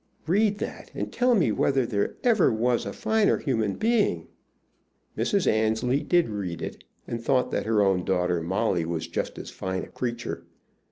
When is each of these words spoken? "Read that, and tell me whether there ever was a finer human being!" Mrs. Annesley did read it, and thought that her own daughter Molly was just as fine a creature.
"Read 0.25 0.57
that, 0.57 0.89
and 0.95 1.13
tell 1.13 1.35
me 1.35 1.51
whether 1.51 1.85
there 1.85 2.15
ever 2.23 2.51
was 2.51 2.87
a 2.87 2.91
finer 2.91 3.37
human 3.37 3.75
being!" 3.75 4.29
Mrs. 5.15 5.45
Annesley 5.45 6.01
did 6.01 6.27
read 6.27 6.59
it, 6.63 6.83
and 7.05 7.21
thought 7.23 7.51
that 7.51 7.67
her 7.67 7.83
own 7.83 8.03
daughter 8.03 8.41
Molly 8.41 8.83
was 8.83 9.05
just 9.07 9.37
as 9.37 9.51
fine 9.51 9.83
a 9.83 9.89
creature. 9.89 10.43